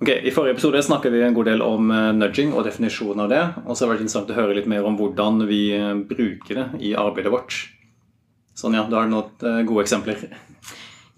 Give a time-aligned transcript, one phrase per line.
[0.00, 3.32] Ok, I forrige episode snakket vi en god del om eh, nudging og definisjonen av
[3.32, 3.40] det.
[3.64, 6.60] Og så har det vært interessant å høre litt mer om hvordan vi eh, bruker
[6.60, 7.56] det i arbeidet vårt.
[8.54, 10.22] Sonja, du har noen eh, gode eksempler.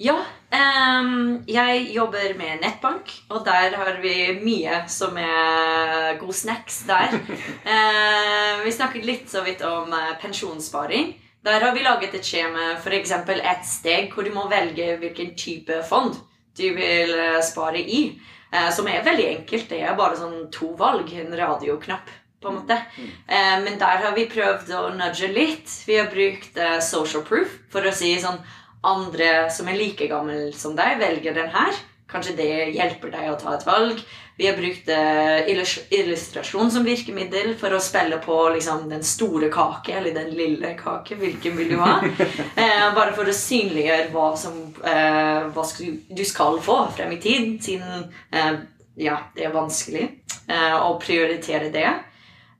[0.00, 0.16] Ja.
[0.50, 7.20] Um, jeg jobber med nettbank, og der har vi mye som er god snacks der.
[7.20, 9.92] uh, vi snakket litt så vidt om
[10.24, 11.12] pensjonssparing.
[11.44, 13.12] Der har vi laget et skjema, f.eks.
[13.28, 16.16] et steg hvor du må velge hvilken type fond
[16.56, 17.12] du vil
[17.44, 18.06] spare i.
[18.50, 19.68] Eh, som er veldig enkelt.
[19.70, 21.12] Det er bare sånn to valg.
[21.14, 22.08] En radioknapp,
[22.42, 22.78] på en måte.
[22.98, 25.70] Eh, men der har vi prøvd å nudge litt.
[25.86, 28.42] Vi har brukt eh, social proof for å si sånn
[28.80, 31.74] Andre som er like gammel som deg, velger den her.
[32.08, 33.98] Kanskje det hjelper deg å ta et valg.
[34.40, 39.98] Vi har brukt eh, illustrasjon som virkemiddel for å spille på liksom, den store kake
[39.98, 41.18] eller den lille kake.
[41.20, 41.98] Hvilken vil du ha?
[42.56, 45.64] Eh, bare for å synliggjøre hva, som, eh, hva
[46.08, 48.62] du skal få frem i tid, siden eh,
[49.04, 51.84] ja, det er vanskelig eh, å prioritere det.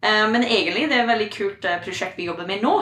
[0.04, 2.74] Eh, men egentlig det er et veldig kult prosjekt vi jobber med nå.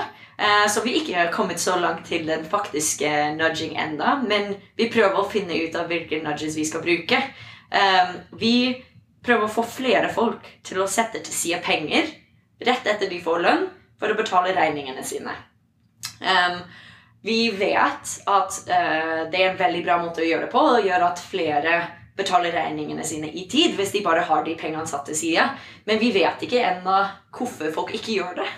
[0.70, 5.18] Så vi ikke har kommet så langt til den faktiske nudging enda, men vi prøver
[5.18, 7.18] å finne ut av hvilke nudges vi skal bruke.
[8.38, 8.54] Vi
[9.24, 12.10] prøver å få flere folk til å sette til side penger
[12.64, 15.32] rett etter de får lønn, for å betale regningene sine.
[16.22, 16.60] Um,
[17.26, 20.86] vi vet at uh, det er en veldig bra måte å gjøre det på, og
[20.86, 21.78] gjør at flere
[22.18, 25.44] betaler regningene sine i tid hvis de bare har de pengene satt til side.
[25.86, 26.98] Men vi vet ikke ennå
[27.34, 28.48] hvorfor folk ikke gjør det.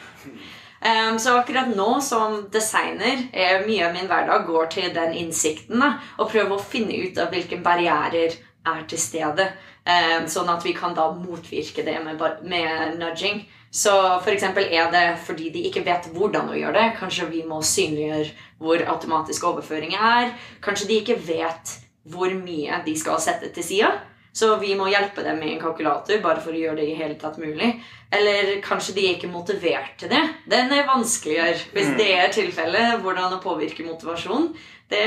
[0.80, 5.80] Um, så akkurat nå som designer er mye av min hverdag går til den innsikten.
[5.80, 9.46] Da, og prøve å finne ut av hvilke barrierer er til stede.
[9.86, 13.44] Um, sånn at vi kan da motvirke det med, med nudging.
[13.70, 13.92] Så
[14.26, 16.98] eksempel er det fordi de ikke vet hvordan å gjøre det.
[16.98, 20.34] Kanskje vi må synliggjøre hvor automatisk overføring er.
[20.62, 21.76] Kanskje de ikke vet
[22.10, 23.92] hvor mye de skal sette til sida.
[24.32, 27.16] Så vi må hjelpe dem med en kalkulator bare for å gjøre det i hele
[27.18, 27.72] tatt mulig.
[28.14, 30.22] Eller kanskje de er ikke motivert til det.
[30.50, 31.56] Den er vanskeligere.
[31.74, 34.52] Hvis det er tilfellet, hvordan å påvirke motivasjon,
[34.90, 35.06] det,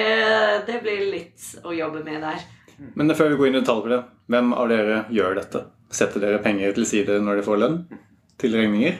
[0.67, 2.43] det blir litt å jobbe med der.
[2.95, 4.01] Men før vi går inn i detalj på det,
[4.33, 5.63] hvem av dere gjør dette?
[5.93, 7.77] Setter dere penger til side når dere får lønn?
[8.41, 8.95] Til regninger?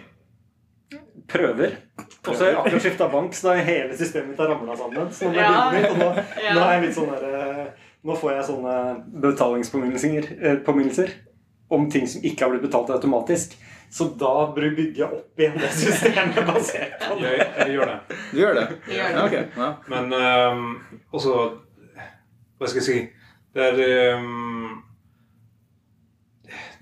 [1.34, 1.78] Prøver.
[2.28, 4.76] Og så har jeg akkurat skifta bank, så da er hele systemet mitt har ramla
[4.78, 5.10] sammen.
[5.16, 5.70] Så nå, Ja.
[5.72, 6.10] det litt, og nå,
[6.46, 6.54] Ja.
[6.54, 7.66] nå er jeg litt sånn der, eh,
[8.04, 8.74] Nå får jeg sånne
[9.24, 11.14] betalingspåminnelser eh,
[11.72, 13.56] om ting som ikke har blitt betalt automatisk.
[13.94, 17.32] Så da bygger jeg opp igjen det systemet basert på det.
[17.38, 18.18] Jeg, jeg gjør det.
[18.34, 18.66] Du gjør det?
[18.90, 19.16] Vi gjør det.
[19.16, 19.36] Ja, ok.
[19.58, 19.70] Ja.
[19.94, 20.64] Men um,
[21.14, 21.36] også
[22.60, 22.98] Hva skal jeg si
[23.54, 24.84] Det er ehm,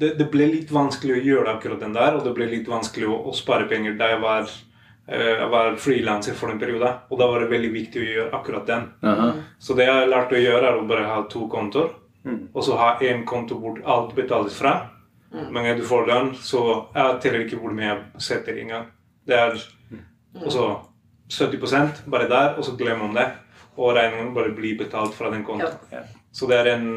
[0.01, 3.09] det, det ble litt vanskelig å gjøre akkurat den der, og det ble litt vanskelig
[3.11, 4.53] å, å spare penger da jeg var,
[5.11, 6.89] uh, var frilanser for en periode.
[7.11, 8.87] Og da var det veldig viktig å gjøre akkurat den.
[9.11, 9.27] Aha.
[9.61, 11.91] Så det jeg har lært å gjøre, er å bare ha to kontoer.
[12.25, 12.39] Mm.
[12.53, 14.73] Og så ha én konto hvor alt betales fra.
[15.31, 16.61] Men når du får lønn, så
[16.91, 18.89] jeg teller ikke hvor mye jeg setter engang.
[19.27, 19.53] Det er
[20.41, 20.65] også
[21.31, 23.27] 70% bare der, og så glemmer man det.
[23.77, 25.77] Og regningen bare blir betalt fra den kontoen.
[25.93, 26.03] Ja.
[26.31, 26.89] Så det er en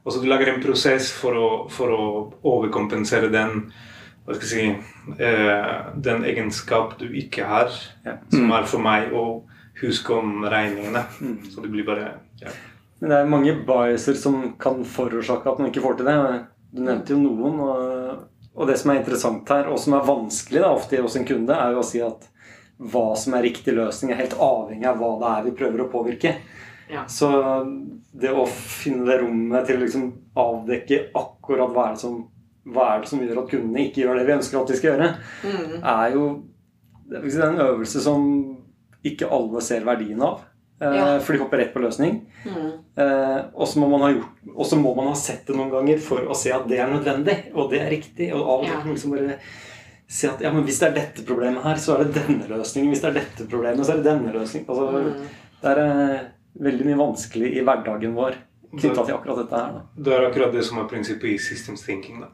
[0.00, 2.04] Altså du lager en prosess for å, for å
[2.48, 3.66] overkompensere den
[4.24, 7.68] hva skal jeg si, eh, den egenskap du ikke har,
[8.06, 8.14] Ja.
[8.30, 9.42] som er for meg å
[9.82, 11.04] huske om regningene.
[11.20, 11.50] Mm.
[11.50, 12.48] Så det blir bare ja.
[13.00, 16.16] Men det er mange biaser som kan forårsake at man ikke får til det.
[16.72, 17.60] Du nevnte jo noen.
[17.60, 21.28] Og, og det som er interessant her, og som er vanskelig da, ofte hos en
[21.28, 22.28] kunde, er jo å si at
[22.80, 25.90] hva som er riktig løsning, er helt avhengig av hva det er vi prøver å
[25.92, 26.36] påvirke.
[26.90, 27.04] Ja.
[27.06, 27.30] Så
[28.20, 32.28] det å finne det rommet til å liksom avdekke akkurat hva er, det som,
[32.66, 35.10] er det som gjør at kundene ikke gjør det vi ønsker at de skal gjøre,
[35.44, 35.84] Mm.
[35.84, 36.24] er jo
[37.10, 38.26] det er en øvelse som
[39.04, 40.40] ikke alle ser verdien av.
[40.80, 41.18] eh, Ja.
[41.20, 42.20] For de hopper rett på løsning.
[42.46, 42.70] Mm.
[42.96, 45.70] Eh, og så må man ha gjort Og så må man ha sett det noen
[45.70, 48.32] ganger for å se at det er nødvendig, og det er riktig.
[48.32, 48.80] Og av og Ja.
[48.84, 49.38] liksom bare
[50.08, 52.90] se at ja, men hvis det er dette problemet her, så er det denne løsningen.
[52.90, 54.66] Hvis det er dette problemet, så er det denne løsningen.
[54.68, 55.26] Altså, Mm.
[55.62, 56.20] Det er eh,
[56.54, 58.38] veldig mye vanskelig i hverdagen vår
[58.70, 59.72] knytta til akkurat dette her.
[59.74, 60.02] Da.
[60.04, 62.20] Det er akkurat det som er prinsippet i systems thinking.
[62.22, 62.28] Da.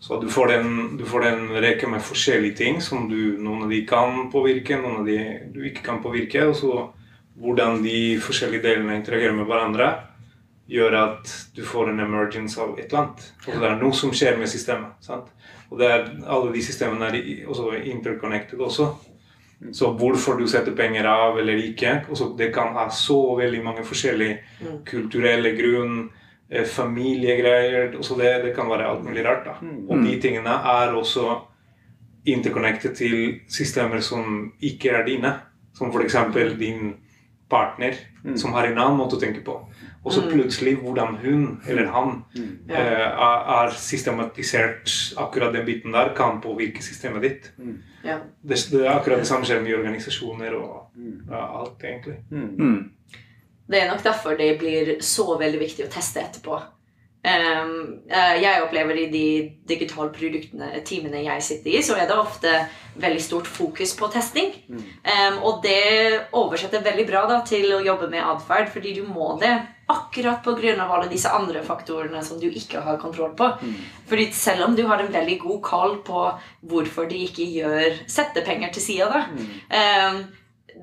[0.00, 3.72] Så du får, en, du får en rekke med forskjellige ting som du, noen av
[3.72, 5.18] de kan påvirke, noen av de
[5.52, 6.46] du ikke kan påvirke.
[6.48, 6.86] Og så
[7.40, 9.90] hvordan de forskjellige delene interagerer med hverandre,
[10.70, 13.22] gjør at du får en emergence av et eller annet.
[13.48, 14.92] Og det er noe som skjer med systemet.
[15.02, 15.32] sant?
[15.70, 18.90] Og det er, alle de systemene er også interconnected også.
[19.72, 23.84] Så hvorfor du setter penger av eller ikke også Det kan ha så veldig mange
[23.84, 24.78] forskjellige Mm.
[24.84, 26.10] kulturelle grunn,
[26.50, 29.44] eh, familiegreier også det, det kan være alt mulig rart.
[29.44, 29.50] da.
[29.88, 31.40] Og de tingene er også
[32.26, 35.34] interconnected til systemer som ikke er dine.
[35.74, 36.16] Som f.eks.
[36.58, 36.94] din
[37.50, 37.94] partner,
[38.36, 39.54] som har en annen måte å tenke på.
[40.00, 42.24] Og så plutselig hvordan hun eller han
[42.68, 42.74] Ja.
[42.74, 44.88] eh, er, er systematisert
[45.20, 47.50] akkurat den biten der, kan påvirke systemet ditt.
[48.04, 48.18] Ja.
[48.42, 50.88] Det, det er akkurat det samme skjer med organisasjoner og
[51.28, 52.16] alt, egentlig.
[52.30, 52.90] Mm.
[53.70, 56.56] Det er nok derfor det blir så veldig viktig å teste etterpå.
[57.22, 59.24] Eh, jeg opplever i de
[59.68, 62.54] digitale produktene, teamene jeg sitter i, så er det ofte
[63.00, 64.54] veldig stort fokus på testing.
[65.04, 69.34] Ehm, og det oversetter veldig bra da, til å jobbe med atferd, fordi du må
[69.40, 69.52] det
[69.90, 70.86] akkurat pga.
[70.86, 73.52] alle disse andre faktorene som du ikke har kontroll på.
[74.08, 76.26] Fordi selv om du har en veldig god call på
[76.62, 79.26] hvorfor de ikke gjør setter penger til sida, da,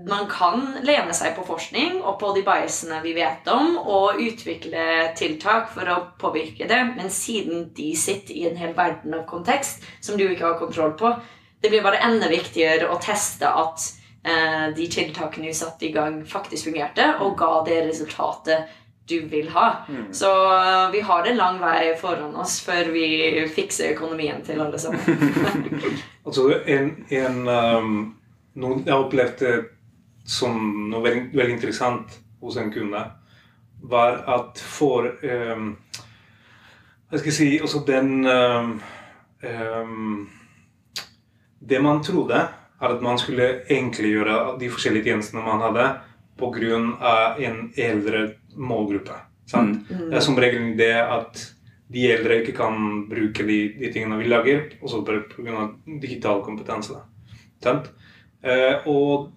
[0.08, 5.12] man kan lene seg på forskning og på de biasene vi vet om, og utvikle
[5.18, 9.86] tiltak for å påvirke det, men siden de sitter i en hel verden av kontekst
[10.00, 11.14] som du ikke har kontroll på,
[11.62, 13.88] det blir bare enda viktigere å teste at
[14.24, 18.76] eh, de tiltakene du satte i gang, faktisk fungerte, og ga det resultatet
[19.08, 19.86] du vil ha.
[20.12, 23.08] Så eh, vi har en lang vei foran oss før vi
[23.56, 25.02] fikser økonomien til alle sammen.
[26.28, 27.92] Altså, en, en um,
[28.60, 29.52] noen, jeg opplevde
[30.28, 30.58] som
[30.92, 33.04] noe veldig, veldig interessant hos en kunde,
[33.88, 35.76] var at for um,
[37.08, 38.72] Hva skal jeg si Også den um,
[39.46, 40.24] um,
[41.62, 42.40] Det man trodde,
[42.82, 45.86] er at man skulle enkliggjøre de forskjellige tjenestene man hadde
[46.38, 47.36] pga.
[47.38, 48.24] en eldre
[48.56, 49.16] målgruppe.
[49.46, 49.88] Sant?
[49.90, 51.40] Det er som regel det at
[51.94, 55.70] de eldre ikke kan bruke de, de tingene vi lager, også pga.
[56.02, 57.00] digital kompetanse.
[57.64, 57.90] Sant?
[58.44, 59.32] Eh, og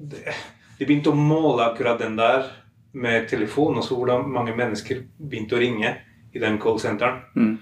[0.00, 2.46] de begynte å måle akkurat den der
[2.92, 5.92] med telefon, og så hvordan mange mennesker begynte å ringe
[6.32, 7.20] i den callsenteren.
[7.36, 7.58] Mm.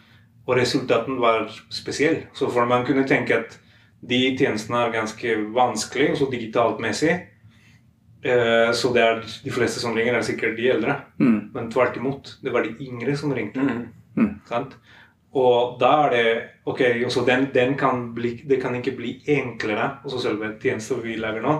[0.48, 2.22] Og resultaten var spesiell.
[2.32, 3.58] Så for man kunne tenke at
[4.00, 7.16] de tjenestene er ganske vanskelig, også digitalt messig.
[8.22, 10.96] Eh, så det er de fleste som ringer, er sikkert de eldre.
[11.20, 11.50] Mm.
[11.54, 13.66] Men tvert imot, det var de yngre som ringte.
[14.16, 14.30] Mm.
[14.48, 14.78] Sant?
[15.36, 16.28] Og da er det
[16.68, 16.80] Ok,
[17.26, 21.54] den, den kan bli, det kan ikke bli enklere, også selve tjenesten vi lager nå.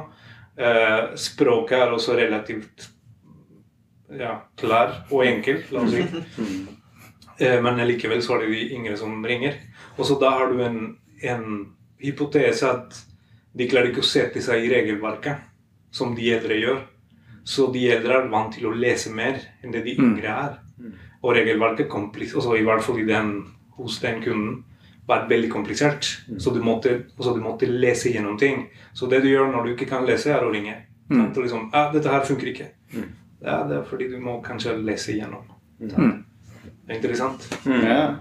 [0.59, 2.89] Eh, språket er også relativt
[4.19, 6.05] ja, klar og enkel, la oss si.
[7.39, 9.61] Eh, men likevel så er det de yngre som ringer.
[9.95, 10.79] Og så da har du en,
[11.23, 11.45] en
[12.03, 12.97] hypotese at
[13.55, 15.45] de klarer ikke å sette seg i regelverket
[15.95, 16.81] som de eldre gjør.
[17.47, 20.59] Så de eldre er vant til å lese mer enn det de yngre er.
[21.23, 23.31] Og regelverket komplis- også i hvert fall i den,
[23.79, 24.65] hos den kunden
[25.09, 26.07] var veldig komplisert.
[26.39, 28.67] Så du måtte, så du måtte lese gjennom ting.
[28.93, 30.75] Så det du gjør når du ikke kan lese, er å ringe.
[31.09, 31.31] Mm.
[31.31, 32.73] Og liksom, ja, 'Dette her funker ikke.'
[33.41, 35.47] Ja, det er fordi du må kanskje lese gjennom.
[35.81, 36.25] Mm.
[36.59, 37.47] Det er interessant.
[37.65, 38.17] Ja.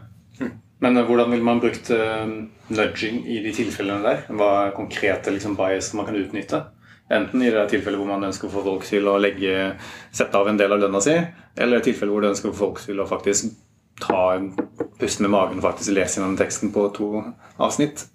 [0.79, 2.27] Men eh, hvordan ville man brukt uh,
[2.69, 4.25] nudging i de tilfellene der?
[4.29, 6.61] Hva er konkrete liksom, bias man kan utnytte?
[7.09, 9.71] Enten i det tilfellet hvor man ønsker å få folk til å legge,
[10.11, 11.15] sette av en del av lønna si,
[11.57, 13.55] eller i tilfellet hvor du ønsker å få folk til å faktisk
[14.01, 14.51] ta en
[14.99, 17.09] pust med magen og faktisk lese gjennom teksten på to
[17.57, 18.05] avsnitt.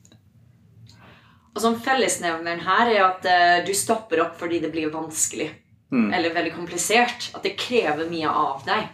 [1.53, 5.51] Og som fellesnevneren her er at uh, du stopper opp fordi det blir vanskelig.
[5.93, 7.31] Eller veldig komplisert.
[7.37, 8.87] At det krever mye av deg.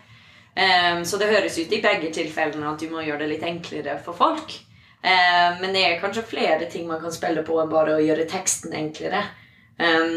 [0.58, 3.94] Um, så det høres ut i begge tilfellene at du må gjøre det litt enklere
[4.02, 4.56] for folk.
[4.98, 8.26] Um, men det er kanskje flere ting man kan spille på enn bare å gjøre
[8.30, 9.22] teksten enklere.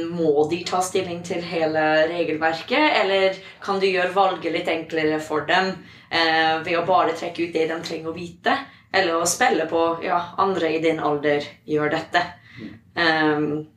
[0.10, 5.46] Må de ta stilling til hele regelverket, eller kan du gjøre valget litt enklere for
[5.46, 5.70] dem
[6.10, 8.56] eh, ved å bare trekke ut det de trenger å vite?
[8.92, 12.24] Eller å spille på ja, andre i din alder gjør dette.
[12.98, 13.68] Um,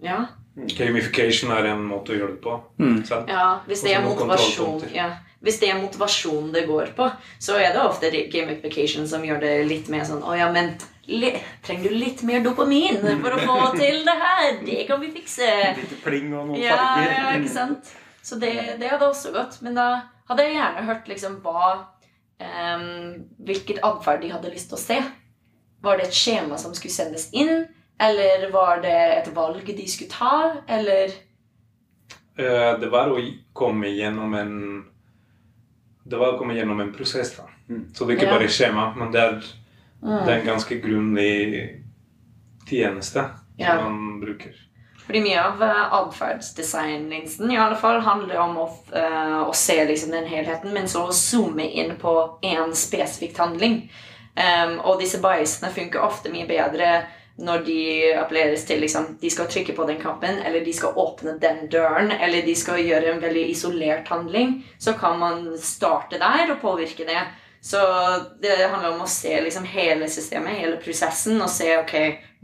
[0.00, 0.22] ja.
[0.56, 2.56] Gamification er en måte å gjøre det på.
[2.80, 3.00] Mm.
[3.28, 5.10] Ja, hvis det er motivasjon ja.
[5.44, 9.52] Hvis det er motivasjon det går på, så er det ofte gamification som gjør det
[9.68, 10.72] litt mer sånn Å ja, men
[11.06, 14.58] trenger du litt mer dopamin for å få til det her?
[14.66, 15.46] Det kan vi fikse.
[15.78, 17.12] Litt pling og noen Ja, farger.
[17.14, 17.92] ja, ikke sant?
[18.22, 19.60] Så det, det hadde også gått.
[19.62, 19.88] Men da
[20.28, 21.68] hadde jeg gjerne hørt liksom hva
[22.40, 22.88] um,
[23.46, 24.98] Hvilket atferd de hadde lyst til å se.
[25.82, 27.66] Var det et skjema som skulle sendes inn?
[28.02, 30.62] Eller var det et valg de skulle ta?
[30.68, 31.14] Eller
[32.36, 33.16] Eh, Det var å
[33.56, 34.84] komme gjennom en
[36.06, 37.30] Det var å komme gjennom en prosess.
[37.36, 37.44] da.
[37.94, 38.38] Så det er ikke Ja.
[38.38, 39.40] bare skjema, men det er,
[40.06, 41.34] det er en ganske grundig
[42.68, 43.24] tjeneste
[43.58, 43.76] Ja.
[43.76, 44.54] som man bruker.
[45.06, 45.94] Fordi mye av uh,
[47.52, 51.14] i alle fall handler om å, uh, å se liksom den helheten, men så å
[51.14, 53.84] zoome inn på én spesifikk handling.
[54.36, 57.80] Um, og disse biasene funker ofte mye bedre når de
[58.16, 62.10] appelleres til liksom, de skal trykke på den knappen, eller de skal åpne den døren,
[62.10, 67.04] eller de skal gjøre en veldig isolert handling, så kan man starte der og påvirke
[67.08, 67.20] det.
[67.66, 67.78] Så
[68.38, 71.96] det handler om å se liksom hele systemet, hele prosessen, og se ok,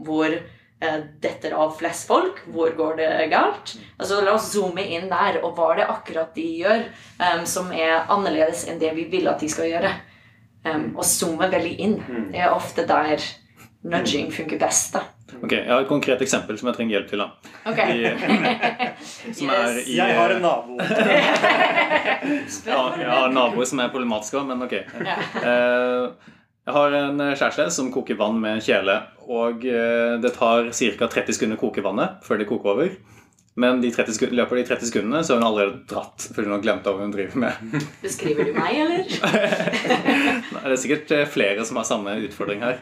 [0.03, 2.41] hvor eh, detter av flest folk?
[2.51, 3.77] Hvor går det galt?
[3.95, 5.39] Altså, la oss zoome inn der.
[5.45, 6.83] Og hva er det akkurat de gjør
[7.21, 9.93] um, som er annerledes enn det vi vil at de skal gjøre?
[10.67, 11.97] Um, og zoome veldig inn.
[12.33, 13.23] Det er ofte der
[13.87, 14.97] nudging funker best.
[14.97, 15.07] da.
[15.41, 17.23] Ok, Jeg har et konkret eksempel som jeg trenger hjelp til.
[17.23, 17.29] da.
[17.65, 17.79] Ok.
[17.79, 20.77] I, som er i, Jeg har en nabo.
[22.67, 24.77] Ja, jeg har naboer som er problematiske men ok.
[25.03, 25.17] Ja.
[25.43, 26.31] Eh,
[26.63, 28.93] Jeg har en kjæreste som koker vann med en kjele.
[29.27, 31.07] Og eh, det tar ca.
[31.11, 32.93] 30 sekunder å koke vannet før det koker over.
[33.59, 36.47] Men de 30 i løpet av de 30 sekundene så har hun allerede dratt fordi
[36.47, 37.75] hun har glemt hva hun driver med.
[38.05, 39.03] Beskriver du meg, eller?
[39.03, 42.79] Nei, Det er sikkert eh, flere som har samme utfordring her.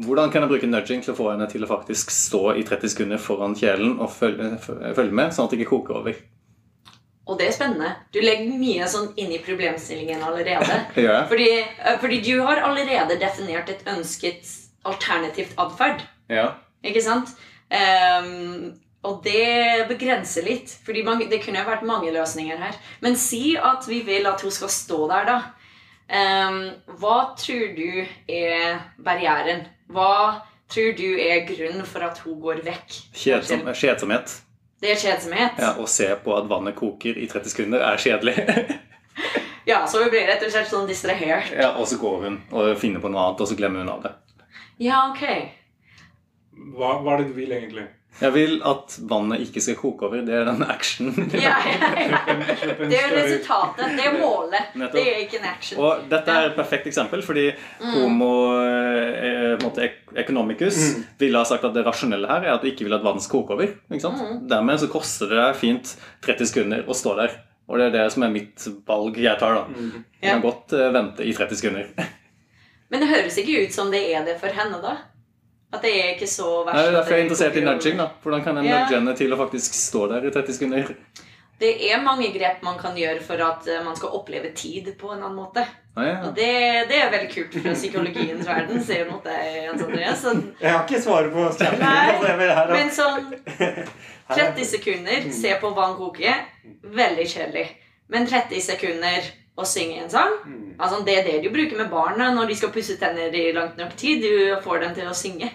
[0.00, 2.92] Hvordan kan jeg bruke nudging til å få henne til å faktisk stå i 30
[2.94, 6.20] sekunder foran kjelen og følge, følge med, sånn at det ikke koker over?
[7.30, 7.90] Og det er spennende.
[8.10, 10.80] Du legger mye sånn inn i problemstillingen allerede.
[11.06, 11.20] ja.
[11.30, 14.48] Fordi, eh, fordi du har allerede definert et ønsket
[14.88, 16.02] alternativt atferd.
[16.32, 16.48] Ja.
[16.86, 17.34] Ikke sant?
[17.70, 18.72] Um,
[19.06, 20.72] og det begrenser litt.
[20.86, 22.78] Fordi man, det kunne vært mange løsninger her.
[23.04, 25.38] Men si at vi vil at hun skal stå der, da.
[26.10, 26.62] Um,
[26.98, 29.68] hva tror du er barrieren?
[29.90, 32.98] Hva tror du er grunnen for at hun går vekk?
[33.16, 34.36] Kjedsom, kjedsomhet.
[34.80, 35.58] Det er kjedsomhet?
[35.60, 38.36] Ja, Å se på at vannet koker i 30 sekunder er kjedelig.
[39.68, 41.50] Ja, så hun blir rett og slett sånn distrahert.
[41.52, 44.00] ja, og så går hun og finner på noe annet, og så glemmer hun av
[44.02, 44.12] det.
[44.82, 45.20] Ja, ok.
[46.74, 47.84] Hva, hva er det du vil egentlig?
[48.20, 50.20] Jeg vil at vannet ikke skal koke over.
[50.26, 51.30] Det er den actionen.
[51.46, 52.18] Ja, ja, ja.
[52.76, 53.94] Det er resultatet.
[53.96, 54.74] Det er målet.
[54.74, 54.96] Nettopp.
[54.98, 55.80] Det er ikke en action.
[55.80, 57.46] Og dette er et perfekt eksempel, fordi
[57.94, 59.86] homo eh,
[60.20, 60.80] economicus
[61.20, 63.40] ville ha sagt at det rasjonelle her er at du ikke vil at vann skal
[63.40, 63.72] koke over.
[63.88, 64.44] Ikke sant?
[64.50, 65.94] Dermed så koster det deg fint
[66.26, 67.38] 30 sekunder å stå der.
[67.70, 69.60] Og det er det som er mitt valg jeg tar.
[69.62, 69.64] da.
[69.70, 71.92] Du kan godt eh, vente i 30 sekunder.
[72.90, 74.96] Men det høres ikke ut som det er det for henne, da.
[75.70, 76.76] At det er ikke så verst.
[76.76, 77.98] Det er derfor jeg er interessert i nudging.
[78.00, 78.08] da.
[78.22, 78.80] Hvordan kan jeg yeah.
[78.80, 80.94] nudge henne til å faktisk stå der i 30 sekunder?
[81.60, 85.12] Det er mange grep man kan gjøre for at eh, man skal oppleve tid på
[85.12, 85.66] en annen måte.
[85.94, 86.14] Ah, ja.
[86.24, 86.50] Og det,
[86.88, 88.80] det er veldig kult fra psykologiens verden.
[88.86, 90.22] Ser du mot deg, Jens Andreas.
[90.22, 91.44] Så, Jeg har ikke svaret på.
[91.82, 93.28] Nei, her, men sånn
[94.30, 96.34] 30 sekunder, se på vann koke,
[96.96, 97.66] veldig kjedelig.
[98.10, 99.28] Men 30 sekunder
[99.60, 100.34] å synge en sang
[100.80, 103.76] altså Det er det du bruker med barna når de skal pusse tenner i langt
[103.80, 104.22] nok tid.
[104.22, 105.50] Du får dem til å synge.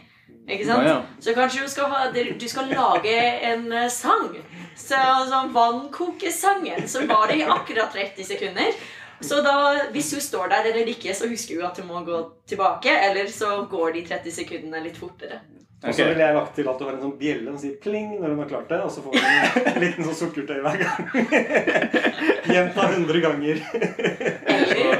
[0.45, 0.85] Ikke sant?
[0.85, 0.97] Ja, ja.
[1.19, 3.15] Så kanskje du skal, ha, du skal lage
[3.49, 4.35] en eh, sang.
[4.77, 4.99] Så,
[5.31, 6.85] sånn Vannkokesangen.
[6.91, 8.77] Så var det i akkurat 30 sekunder.
[9.23, 9.55] Så da,
[9.95, 12.21] hvis hun står der eller ikke, så husker hun at hun må gå
[12.51, 12.93] tilbake.
[13.09, 15.41] Eller så går de 30 sekundene litt fortere.
[15.83, 18.15] Og så ville jeg lagt til at du har en sånn bjelle som sier pling
[18.17, 21.01] når hun har klart det, og så får hun en liten sånn sukkertøy hver gang.
[22.55, 23.61] Gjenta 100 ganger.
[24.55, 24.95] Eller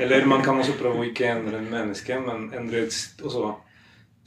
[0.00, 3.54] Eller man kan også prøve å ikke endre en menneske, men endre også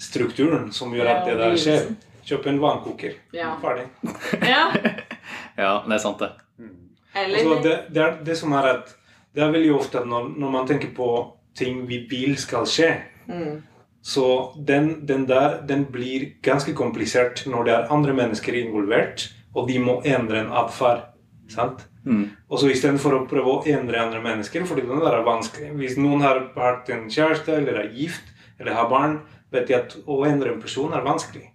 [0.02, 1.88] strukturen som gjør at det der skjer.
[2.24, 3.16] Kjøp en vannkoker.
[3.36, 3.56] Ja.
[3.62, 3.90] Ferdig.
[4.42, 4.68] Ja.
[5.54, 6.32] Ja, det er sant, det.
[7.14, 8.88] Eller Altså, det, det, er, det som er at
[9.38, 11.10] det er veldig ofte at når, når man tenker på
[11.54, 12.90] ting vi vil skal skje,
[13.30, 13.52] mm.
[14.04, 19.70] Så den, den der den blir ganske komplisert når det er andre mennesker involvert, og
[19.70, 21.06] de må endre en atferd.
[21.48, 21.86] Sant?
[22.04, 22.26] Mm.
[22.52, 25.96] Og så istedenfor å prøve å endre andre mennesker, fordi den der er vanskelig Hvis
[25.96, 29.22] noen har hatt en kjæreste, eller er gift, eller har barn,
[29.54, 31.48] vet de at å endre en person er vanskelig.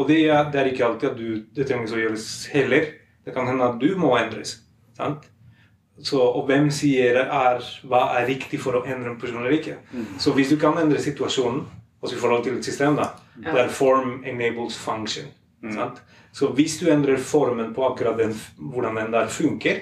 [0.00, 2.88] Og det er, det er ikke alltid at du, det trengs å gjøres heller.
[3.22, 4.62] Det kan hende at du må endres.
[4.96, 5.28] Sant?
[6.02, 9.76] Så, og hvem sier er, hva er riktig for å endre en person eller ikke?
[10.18, 11.66] Så hvis du kan endre situasjonen,
[12.02, 13.08] også i forhold til et system, da,
[13.44, 13.52] Ja.
[13.54, 15.24] der form enables function.
[15.72, 16.02] Sant?
[16.32, 19.76] Så hvis du endrer formen på akkurat den, hvordan den der funker,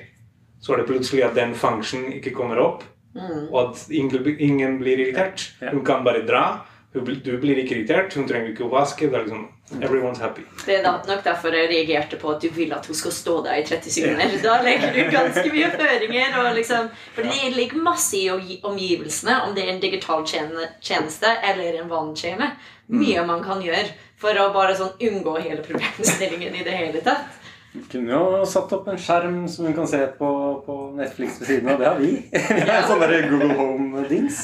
[0.61, 2.85] så er det plutselig at den function ikke kommer opp,
[3.15, 3.49] Mm.
[3.53, 5.53] og at ingen, ingen blir irritert.
[5.61, 5.71] Ja.
[5.73, 6.61] Hun kan bare dra.
[6.95, 8.15] Hun, du blir ikke irritert.
[8.15, 9.11] Hun trenger ikke å vaske.
[9.11, 9.49] Det er liksom,
[9.79, 10.43] everyone's happy.
[10.67, 13.61] Det er nok derfor jeg reagerte på at du vil at hun skal stå der
[13.61, 14.37] i 30 sekunder.
[14.43, 16.53] Da legger du ganske mye føringer.
[16.57, 21.91] Liksom, for det ligger masse i omgivelsene, om det er en digital tjeneste eller en
[21.91, 22.53] vanntjene.
[22.91, 27.39] Mye man kan gjøre for å bare sånn unngå hele problemstillingen i det hele tatt.
[27.71, 30.29] Du kunne jo satt opp en skjerm som hun kan se på
[30.67, 31.79] på Netflix ved siden av.
[31.79, 32.11] Det har vi.
[32.57, 34.41] Vi har en sånn Google Home-dings.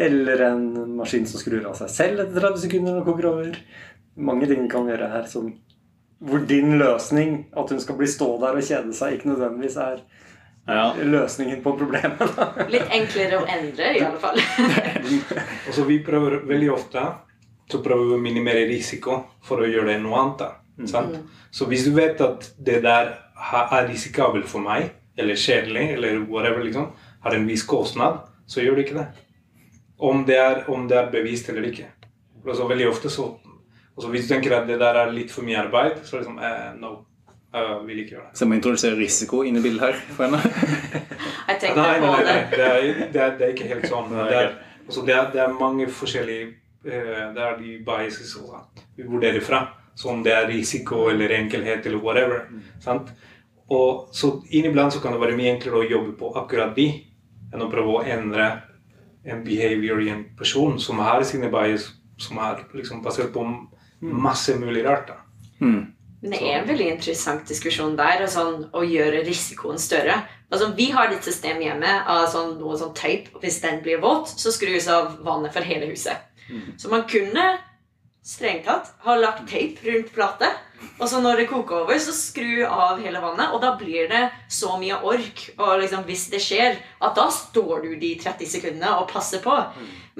[0.00, 0.62] Eller en
[0.96, 3.58] maskin som skrur av seg selv etter 30 sekunder når den koker over.
[4.16, 5.52] Mange ting kan gjøre her som
[6.24, 9.98] hvor din løsning, at hun skal bli stå der og kjede seg, ikke nødvendigvis er
[10.68, 10.94] Ja.
[10.96, 12.22] løsningen på problemet.
[12.72, 14.38] Litt enklere å endre, i alle fall.
[15.66, 17.02] altså, vi prøver veldig ofte
[17.70, 20.42] så prøver vi å minimere risiko for å gjøre det noe annet.
[20.42, 21.16] da, sant?
[21.54, 26.64] Så hvis du vet at det der er risikabelt for meg, eller kjedelig, eller whatever,
[26.64, 26.90] liksom,
[27.24, 29.06] har en viss kostnad, så gjør du ikke det.
[30.04, 31.86] Om det er, om det er bevist eller ikke.
[32.44, 33.30] Altså, veldig ofte så
[33.94, 36.38] Og så hvis du tenker at det der er litt for mye arbeid, så liksom
[36.42, 36.96] eh, no.
[37.54, 38.34] Jeg vil ikke gjøre det.
[38.34, 40.40] Så jeg må introdusere risiko inn i bildet her for henne.
[41.48, 42.32] Jeg tenkte Nei, nei, nei, det.
[42.32, 42.40] nei.
[42.50, 42.80] Det, er,
[43.12, 44.08] det, er, det er ikke helt sånn.
[44.10, 44.48] Det er,
[44.88, 48.62] altså, det, er, det er mange forskjellige eh, Det er de biases også,
[48.96, 49.60] vi vurderer fra.
[49.94, 52.48] Så om det er risiko eller enkelhet eller whatever.
[52.82, 53.12] Sant?
[53.70, 56.88] Og så inniblant så kan det være mye enklere å jobbe på akkurat de
[57.54, 58.48] enn å prøve å endre
[59.24, 61.86] en behavior i en person som har sine bias
[62.20, 63.46] som er liksom basert på
[64.04, 65.08] masse mulig rart.
[65.08, 65.20] da.
[65.60, 65.94] Mm.
[66.24, 70.22] Men det er en veldig interessant diskusjon der, og sånn, å gjøre risikoen større.
[70.48, 73.28] Altså, vi har et system hjemme av sånn, noe sånn teip.
[73.42, 76.30] Hvis den blir våt, så skrus av vannet for hele huset.
[76.80, 77.44] Så man kunne
[78.24, 80.48] strengt tatt ha lagt teip rundt plate.
[80.98, 83.52] Og så når det koker over, så skru av hele vannet.
[83.54, 84.22] Og da blir det
[84.52, 85.44] så mye ork.
[85.58, 89.56] Og liksom, hvis det skjer, at da står du de 30 sekundene og passer på.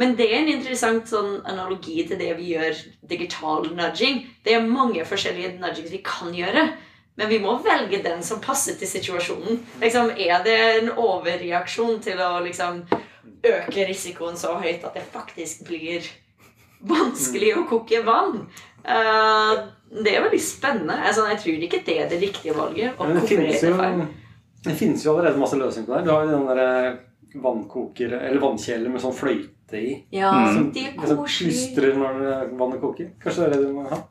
[0.01, 2.81] Men det er en interessant sånn analogi til det vi gjør
[3.11, 4.25] digital nudging.
[4.45, 6.69] Det er mange forskjellige nudgings vi kan gjøre.
[7.15, 9.61] Men vi må velge den som passer til situasjonen.
[9.83, 12.83] Liksom, er det en overreaksjon til å liksom,
[13.45, 16.07] øke risikoen så høyt at det faktisk blir
[16.85, 18.49] vanskelig å koke vann?
[18.85, 19.53] Eh,
[20.03, 20.97] det er veldig spennende.
[21.07, 22.97] Altså, jeg tror ikke det er det riktige valget.
[22.99, 24.07] å Men det finnes, jo,
[24.65, 26.05] det finnes jo allerede masse løsninger på det.
[26.09, 26.97] Du har jo den der
[27.45, 29.93] vannkoker, eller vannkjeler med sånn fløyte i.
[30.15, 30.73] Ja, Mm.
[30.73, 33.11] de er Liksom Som plystrer når vannet koker.
[33.23, 34.03] Kanskje det er det du må ha?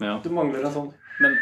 [0.00, 0.18] Ja.
[0.22, 0.92] Du mangler en sånn.
[1.20, 1.36] Men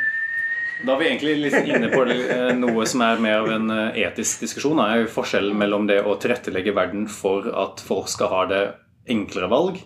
[0.85, 4.03] da er vi egentlig litt inne på eh, noe som er mer av en eh,
[4.05, 4.77] etisk diskusjon.
[4.77, 8.63] Det er jo Forskjellen mellom det å tilrettelegge verden for at folk skal ha det
[9.09, 9.79] enklere valg,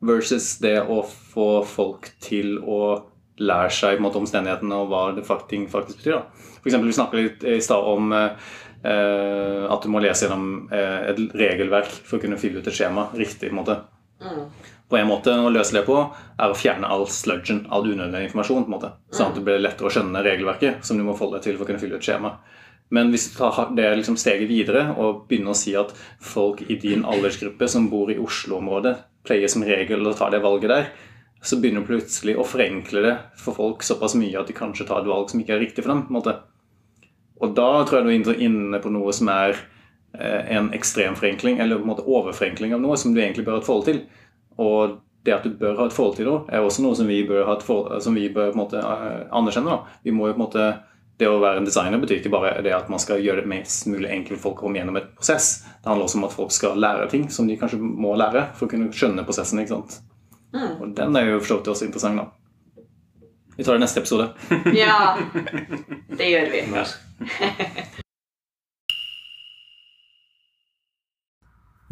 [0.00, 3.04] versus det å få folk til å
[3.42, 6.18] lære seg måte, omstendighetene og hva det ting faktisk betyr.
[6.18, 6.50] da.
[6.60, 8.50] For eksempel, Vi snakket litt i stad om eh,
[8.84, 12.76] eh, at du må lese gjennom eh, et regelverk for å kunne fylle ut et
[12.76, 13.50] skjema riktig.
[13.50, 13.78] på en måte.
[14.22, 14.46] Mm.
[14.88, 18.64] På en måte å løse det på er å fjerne all sludgen, all unødvendig informasjon.
[18.64, 18.92] på en måte.
[19.10, 21.64] Sånn at det blir lettere å skjønne regelverket som du må forholde deg til for
[21.64, 22.36] å kunne fylle ut skjema.
[22.92, 26.76] Men hvis du tar det liksom steget videre og begynner å si at folk i
[26.76, 30.90] din aldersgruppe som bor i Oslo-området, pleier som regel å ta det valget der,
[31.42, 35.02] så begynner du plutselig å forenkle det for folk såpass mye at de kanskje tar
[35.02, 36.04] et valg som ikke er riktig for dem.
[36.06, 36.36] på en måte.
[37.42, 39.56] Og da tror jeg du er inne på noe som er
[40.14, 43.58] eh, en ekstrem forenkling, eller på en måte overforenkling av noe som du egentlig bør
[43.58, 44.04] ha et forhold til.
[44.62, 47.18] Og det at du bør ha et forhold til det, er også noe som vi
[47.26, 49.74] bør, forhold, som vi bør måte eh, anerkjenne.
[49.74, 49.98] Da.
[50.06, 50.70] Vi må jo på en måte,
[51.20, 53.84] Det å være en designer betyr ikke bare det at man skal gjøre det mest
[53.86, 55.60] mulig enkelt for folk å komme gjennom et prosess.
[55.82, 58.66] Det handler også om at folk skal lære ting som de kanskje må lære for
[58.66, 59.60] å kunne skjønne prosessen.
[59.60, 60.00] ikke sant?
[60.52, 60.80] Mm.
[60.80, 62.24] Og den er jo for så vidt også interessant, da.
[63.56, 64.26] Vi tar det i neste episode.
[64.82, 65.16] Ja,
[66.18, 66.60] det gjør vi.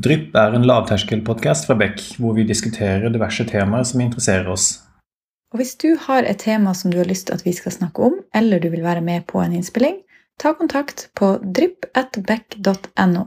[0.01, 4.79] Drypp er en lavterskelpodkast fra Beck, hvor vi diskuterer diverse temaer som interesserer oss.
[5.53, 8.07] Og hvis du har et tema som du har lyst til at vi skal snakke
[8.07, 9.99] om, eller du vil være med på en innspilling,
[10.40, 13.27] ta kontakt på drypp.beck.no.